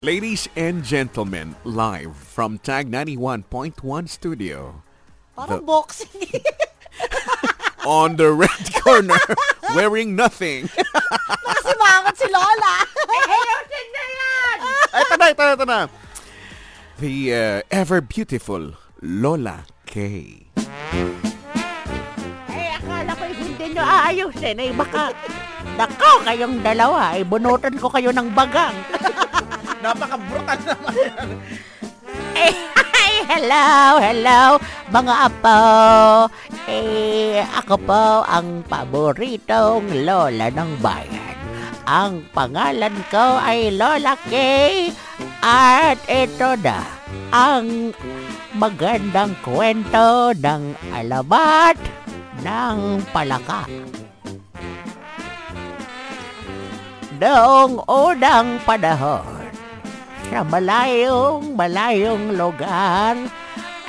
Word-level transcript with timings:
Ladies 0.00 0.48
and 0.56 0.80
gentlemen, 0.80 1.52
live 1.60 2.16
from 2.16 2.56
Tag 2.56 2.88
91.1 2.88 3.44
Studio. 4.08 4.80
Parang 5.36 5.60
The- 5.60 5.68
boxing. 5.68 6.40
On 7.84 8.16
the 8.16 8.32
red 8.32 8.64
corner, 8.80 9.20
wearing 9.76 10.16
nothing. 10.16 10.72
Nakasimangot 10.72 12.16
si 12.16 12.32
Lola. 12.32 12.74
Ay, 14.88 15.04
ito 15.04 15.14
na, 15.20 15.26
ito 15.28 15.42
na, 15.44 15.52
ito 15.52 15.66
na. 15.68 15.80
The 16.96 17.12
uh, 17.36 17.60
ever 17.68 18.00
beautiful 18.00 18.80
Lola 19.04 19.68
K. 19.84 20.00
Eh, 22.48 22.68
akala 22.72 23.12
ko 23.20 23.24
hindi 23.28 23.76
nyo 23.76 23.84
aayusin. 23.84 24.64
Eh, 24.64 24.72
baka, 24.72 25.12
nako, 25.76 26.24
kayong 26.24 26.64
dalawa, 26.64 27.20
eh, 27.20 27.24
bunutan 27.28 27.76
ko 27.76 27.92
kayo 27.92 28.08
ng 28.16 28.32
bagang. 28.32 28.72
Napaka-brutal 29.80 30.58
naman. 30.68 30.94
Eh, 32.36 32.52
hi, 32.76 33.12
hello, 33.28 33.68
hello, 33.96 34.40
mga 34.92 35.14
apo. 35.28 35.60
Eh, 36.68 37.40
ako 37.42 37.74
po 37.80 38.04
ang 38.28 38.62
paboritong 38.68 40.04
lola 40.04 40.52
ng 40.52 40.70
bayan. 40.84 41.36
Ang 41.90 42.22
pangalan 42.30 42.94
ko 43.10 43.40
ay 43.42 43.74
Lola 43.74 44.14
Kay. 44.30 44.94
At 45.42 45.98
ito 46.06 46.54
na, 46.62 46.84
ang 47.32 47.96
magandang 48.54 49.34
kwento 49.42 50.36
ng 50.36 50.76
alamat 50.92 51.74
ng 52.44 52.78
palaka. 53.10 53.64
Noong 57.20 57.84
unang 57.84 58.60
panahon, 58.64 59.39
sa 60.30 60.46
malayong 60.46 61.58
malayong 61.58 62.38
lugar 62.38 63.18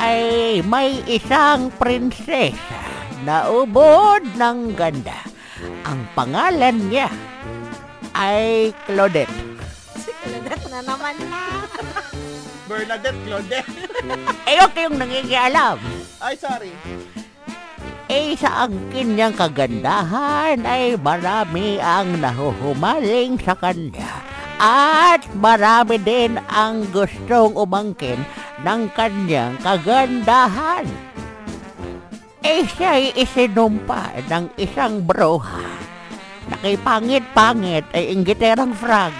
ay 0.00 0.64
may 0.64 1.04
isang 1.04 1.68
prinsesa 1.76 2.80
na 3.28 3.52
ubod 3.52 4.24
ng 4.40 4.72
ganda. 4.72 5.20
Ang 5.84 6.08
pangalan 6.16 6.88
niya 6.88 7.12
ay 8.16 8.72
Claudette. 8.88 9.28
si 10.00 10.08
Claudette 10.24 10.66
na 10.72 10.80
naman 10.80 11.14
na. 11.28 11.44
Bernadette 12.70 13.20
Claudette. 13.28 13.72
Eh, 14.48 14.56
huwag 14.56 14.72
kayong 14.72 14.96
nangingialam. 14.96 15.76
Ay, 16.24 16.34
sorry. 16.40 16.72
Eh, 18.08 18.32
sa 18.34 18.64
ang 18.66 18.74
kanyang 18.88 19.36
kagandahan 19.36 20.58
ay 20.64 20.96
marami 20.96 21.76
ang 21.78 22.16
nahuhumaling 22.18 23.36
sa 23.38 23.52
kanya. 23.54 24.29
At 24.60 25.24
marami 25.40 25.96
din 25.96 26.36
ang 26.52 26.84
gustong 26.92 27.56
umangkin 27.56 28.20
ng 28.60 28.92
kanyang 28.92 29.56
kagandahan. 29.64 30.84
Eh, 32.44 32.68
siya'y 32.68 33.16
isinumpa 33.16 34.20
ng 34.28 34.52
isang 34.60 35.00
bruha. 35.00 35.64
Nakipangit-pangit 36.52 37.88
ay 37.96 38.12
inggiterang 38.12 38.76
frog. 38.76 39.16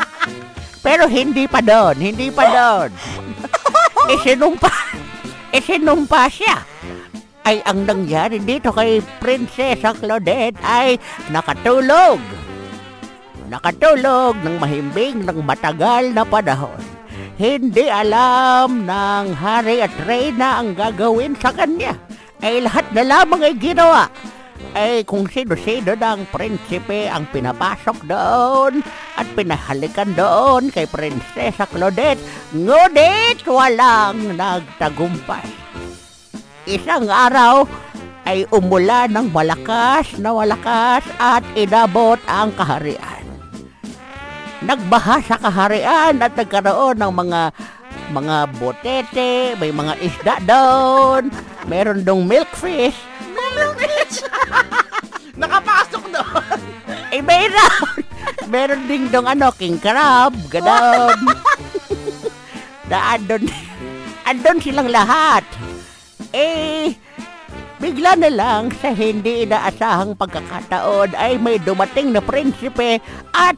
Pero 0.84 1.08
hindi 1.08 1.48
pa 1.48 1.64
doon, 1.64 1.96
hindi 1.96 2.28
pa 2.28 2.44
doon. 2.52 2.90
isinumpa, 4.20 4.72
isinumpa 5.48 6.28
siya 6.28 6.60
ay 7.48 7.64
ang 7.64 7.88
nangyari 7.88 8.36
dito 8.36 8.68
kay 8.68 9.00
Prinsesa 9.16 9.96
Claudette 9.96 10.60
ay 10.60 11.00
nakatulog. 11.32 12.47
Nakatulog 13.48 14.36
ng 14.44 14.60
mahimbing 14.60 15.24
ng 15.24 15.40
matagal 15.40 16.12
na 16.12 16.20
panahon. 16.20 16.76
Hindi 17.40 17.88
alam 17.88 18.84
ng 18.84 19.26
hari 19.32 19.80
at 19.80 19.94
reyna 20.04 20.60
ang 20.60 20.76
gagawin 20.76 21.32
sa 21.40 21.48
kanya. 21.56 21.96
Ay 22.44 22.60
lahat 22.60 22.84
na 22.92 23.02
lamang 23.08 23.40
ay 23.48 23.56
ginawa. 23.56 24.12
Ay 24.76 25.00
kung 25.08 25.24
sino-sino 25.24 25.96
ng 25.96 26.28
prinsipe 26.28 27.08
ang 27.08 27.24
pinapasok 27.32 28.04
doon 28.04 28.84
at 29.16 29.24
pinahalikan 29.32 30.12
doon 30.12 30.68
kay 30.68 30.84
Prinsesa 30.84 31.64
Claudette. 31.72 32.20
Ngunit 32.52 33.48
walang 33.48 34.36
nagtagumpay. 34.36 35.48
Isang 36.68 37.08
araw 37.08 37.64
ay 38.28 38.44
umulan 38.52 39.08
ng 39.08 39.32
malakas 39.32 40.20
na 40.20 40.36
malakas 40.36 41.00
at 41.16 41.40
inabot 41.56 42.20
ang 42.28 42.52
kaharian. 42.52 43.17
Nagbaha 44.58 45.22
sa 45.22 45.38
kaharian 45.38 46.18
at 46.18 46.34
nagkaroon 46.34 46.98
ng 46.98 47.12
mga 47.14 47.40
mga 48.08 48.36
botete, 48.56 49.30
may 49.60 49.68
mga 49.68 49.94
isda 50.00 50.34
doon, 50.42 51.28
meron 51.68 52.00
dong 52.02 52.24
milkfish, 52.24 52.96
Nakapasok 55.40 56.04
doon. 56.10 56.58
eh 57.14 57.22
meron, 57.22 58.02
meron 58.50 58.82
ding 58.88 59.06
dong 59.12 59.28
ano, 59.28 59.54
king 59.54 59.78
crab, 59.78 60.34
ganon. 60.50 61.14
na 62.90 63.14
andon, 63.14 63.44
andon 64.24 64.58
silang 64.58 64.90
lahat. 64.90 65.44
Eh, 66.34 66.96
bigla 67.78 68.18
na 68.18 68.32
lang 68.32 68.72
sa 68.82 68.90
hindi 68.90 69.46
inaasahang 69.46 70.18
pagkakataon 70.18 71.14
ay 71.14 71.38
may 71.38 71.62
dumating 71.62 72.10
na 72.10 72.20
prinsipe 72.24 72.98
at 73.30 73.56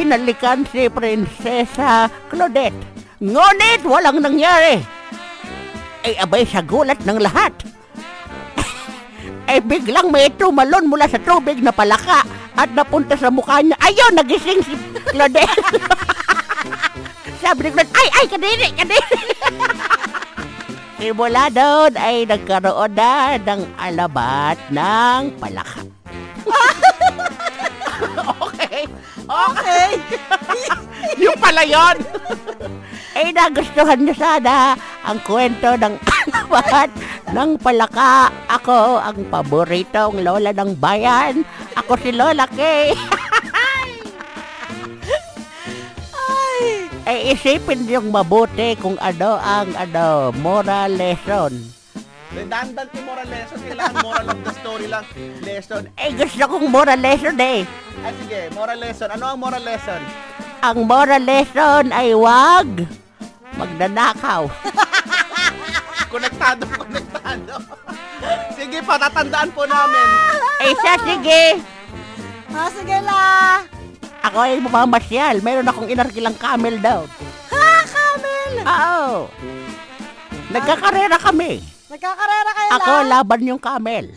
hinalikan 0.00 0.64
si 0.72 0.88
Prinsesa 0.88 2.08
Claudette. 2.32 2.80
Ngunit 3.20 3.84
walang 3.84 4.24
nangyari. 4.24 4.80
Ay 6.00 6.16
abay 6.16 6.48
sa 6.48 6.64
gulat 6.64 6.96
ng 7.04 7.20
lahat. 7.20 7.52
ay 9.52 9.60
biglang 9.60 10.08
may 10.08 10.32
tumalon 10.32 10.88
mula 10.88 11.04
sa 11.04 11.20
tubig 11.20 11.60
na 11.60 11.68
palaka 11.68 12.24
at 12.56 12.72
napunta 12.72 13.12
sa 13.20 13.28
mukha 13.28 13.60
niya. 13.60 13.76
Ayun, 13.84 14.16
nagising 14.16 14.64
si 14.64 14.72
Claudette. 15.12 15.60
Sabi 17.44 17.68
ni 17.68 17.70
Claudette, 17.76 17.96
ay, 18.00 18.08
ay, 18.16 18.24
kadiri, 18.28 18.68
kadiri. 18.72 19.20
Simula 21.00 21.48
doon 21.48 21.96
ay 21.96 22.28
nagkaroon 22.28 22.92
na 22.92 23.40
ng 23.40 23.62
alabat 23.80 24.60
ng 24.68 25.32
palaka. 25.40 25.80
Okay. 29.30 29.90
Yung 31.22 31.38
pala 31.38 31.62
yun. 31.62 31.96
ay 33.14 33.30
nagustuhan 33.36 34.02
niyo 34.02 34.14
sana 34.18 34.74
ang 35.06 35.18
kwento 35.22 35.78
ng 35.78 35.94
alabat 36.26 36.90
ng 37.30 37.50
palaka. 37.62 38.34
Ako 38.50 38.98
ang 38.98 39.22
paboritong 39.30 40.18
lola 40.26 40.50
ng 40.50 40.74
bayan. 40.74 41.46
Ako 41.78 41.94
si 42.02 42.10
Lola 42.10 42.50
Kay. 42.50 42.90
Ay. 43.54 43.88
ay 47.10 47.18
isipin 47.34 47.86
niyong 47.86 48.10
mabuti 48.10 48.74
kung 48.82 48.98
ano 48.98 49.38
ang 49.38 49.70
ano, 49.78 50.34
moral 50.42 50.98
lesson. 50.98 51.79
Redundant 52.30 52.90
yung 52.94 53.06
moral 53.10 53.26
lesson. 53.26 53.58
Kailangan 53.58 53.96
moral 54.06 54.26
of 54.30 54.38
the 54.46 54.52
story 54.62 54.86
lang. 54.86 55.04
Lesson. 55.42 55.82
Ay 55.98 56.14
gusto 56.14 56.44
kong 56.46 56.70
moral 56.70 57.00
lesson 57.02 57.34
eh. 57.42 57.66
Ay, 58.06 58.12
sige. 58.22 58.40
Moral 58.54 58.78
lesson. 58.78 59.08
Ano 59.10 59.24
ang 59.34 59.38
moral 59.42 59.64
lesson? 59.66 60.00
Ang 60.62 60.78
moral 60.86 61.22
lesson 61.26 61.90
ay 61.90 62.14
wag 62.14 62.68
magnanakaw. 63.58 64.46
Konektado, 66.12 66.66
konektado. 66.74 67.54
sige 68.58 68.82
pa, 68.82 68.98
tatandaan 68.98 69.50
po 69.54 69.62
namin. 69.62 70.06
Ay 70.58 70.74
siya, 70.74 70.94
sige. 71.06 71.42
Ah, 72.50 72.66
sige 72.66 72.98
la. 72.98 73.62
Ako 74.26 74.36
ay 74.42 74.58
mamamasyal. 74.58 75.38
Meron 75.38 75.70
akong 75.70 75.86
inarkilang 75.86 76.34
camel 76.34 76.76
daw. 76.82 77.06
Ha, 77.54 77.62
Camel. 77.86 78.52
Oo. 78.66 79.10
Nagkakarera 80.50 81.16
kami. 81.22 81.62
Nagkakarera 81.90 82.50
kayo 82.54 82.70
Ako 82.78 82.92
la. 83.02 83.08
laban 83.18 83.50
yung 83.50 83.58
camel. 83.58 84.14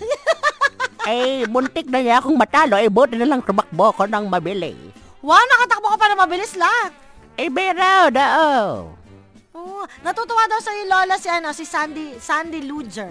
ay 1.09 1.41
muntik 1.53 1.89
na 1.89 2.05
niya 2.05 2.21
akong 2.21 2.37
matalo. 2.37 2.77
Ay 2.77 2.85
buti 2.85 3.17
na 3.17 3.25
lang 3.25 3.41
tumakbo 3.41 3.89
ko 3.97 4.05
ng 4.05 4.29
mabilis. 4.29 4.77
Wow, 5.25 5.41
nakatakbo 5.41 5.89
ka 5.89 5.97
pa 5.97 6.07
na 6.13 6.21
mabilis 6.21 6.53
la. 6.53 6.69
Ay 7.33 7.49
beraw 7.49 8.13
dao. 8.13 8.93
Oh, 9.57 9.85
natutuwa 10.05 10.45
daw 10.45 10.61
sa 10.61 10.69
lola 10.85 11.15
si 11.17 11.29
ano, 11.33 11.49
si 11.49 11.65
Sandy, 11.65 12.21
Sandy 12.21 12.61
Luger. 12.61 13.09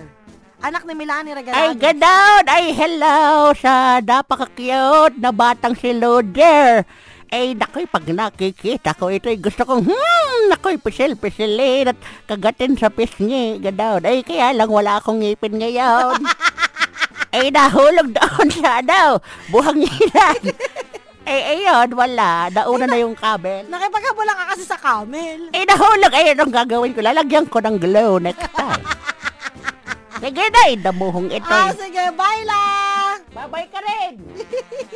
Anak 0.62 0.86
ni 0.86 0.94
Milani 0.94 1.34
Regalado. 1.34 1.58
Ay 1.58 1.74
ganon. 1.74 2.44
Ay 2.46 2.70
hello 2.70 3.50
sa 3.58 3.98
napaka-cute 3.98 5.18
na 5.18 5.34
batang 5.34 5.74
si 5.74 5.90
Loder. 5.90 6.86
Ay 7.34 7.58
nakoy 7.58 7.82
pag 7.90 8.06
nakikita 8.06 8.94
ko 8.94 9.10
ito'y 9.10 9.42
gusto 9.42 9.66
kong 9.66 9.90
hmm, 9.90 10.21
nakoy 10.50 10.80
pisil-pisilin 10.80 11.92
at 11.92 11.98
kagatin 12.26 12.74
sa 12.78 12.88
pisngi. 12.88 13.60
Ganon. 13.60 14.02
Ay 14.02 14.24
kaya 14.24 14.50
lang 14.56 14.70
wala 14.70 14.98
akong 14.98 15.20
ngipin 15.20 15.60
ngayon. 15.60 16.18
ay 17.34 17.50
nahulog 17.54 18.10
doon 18.10 18.48
sa 18.50 18.80
ano, 18.80 19.20
buhang 19.52 19.82
ilan. 19.84 20.42
Eh, 21.22 21.54
ayun, 21.54 21.94
wala. 21.94 22.50
Nauna 22.50 22.84
na 22.90 22.98
yung 22.98 23.14
kabel. 23.14 23.70
Nakipaghabula 23.70 24.34
ka 24.34 24.44
kasi 24.54 24.66
sa 24.66 24.74
camel. 24.74 25.54
Eh, 25.54 25.62
nahulog. 25.62 26.10
Ayun 26.10 26.42
ang 26.42 26.50
gagawin 26.50 26.94
ko. 26.94 27.00
Lalagyan 27.00 27.46
ko 27.46 27.62
ng 27.62 27.78
glow 27.78 28.18
necktie. 28.18 28.82
Sige 30.22 30.44
na, 30.54 30.70
indamuhong 30.70 31.34
ito. 31.34 31.50
Ah, 31.50 31.74
sige, 31.74 31.98
bye 32.14 32.46
lang! 32.46 33.18
Babay 33.34 33.66
ka 33.66 33.82
rin. 33.82 34.22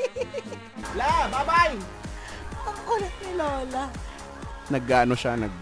La, 0.98 1.26
bye-bye! 1.26 1.74
Ang 2.62 2.78
kulit 2.86 3.14
ni 3.26 3.30
Lola. 3.34 3.90
Nag-ano 4.66 5.14
siya, 5.14 5.36
nag 5.36 5.52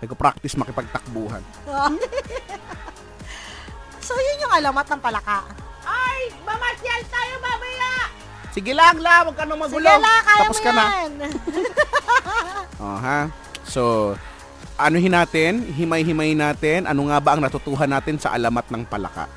nag-practice 0.00 0.56
makipagtakbuhan. 0.56 1.44
so, 4.06 4.16
yun 4.16 4.40
yung 4.40 4.54
alamat 4.56 4.86
ng 4.88 5.00
palaka. 5.00 5.44
Ay, 5.84 6.32
mamasyal 6.40 7.02
tayo 7.06 7.34
mamaya. 7.36 7.92
Sige 8.50 8.72
lang, 8.72 8.96
La, 8.98 9.22
huwag 9.22 9.36
ka 9.36 9.44
nang 9.44 9.60
Sige 9.60 9.76
magulo. 9.76 9.86
la, 9.86 10.14
kaya 10.24 10.40
Tapos 10.42 10.58
mo 10.58 10.64
ka 10.64 10.72
na. 10.72 10.84
yan. 10.84 11.12
Oh, 12.80 12.96
ha? 12.96 13.28
So, 13.60 14.16
anuhin 14.80 15.12
natin, 15.12 15.68
himay-himay 15.68 16.32
natin, 16.32 16.88
ano 16.88 17.12
nga 17.12 17.20
ba 17.20 17.36
ang 17.36 17.44
natutuhan 17.44 17.92
natin 17.92 18.16
sa 18.16 18.32
alamat 18.32 18.72
ng 18.72 18.88
palaka. 18.88 19.28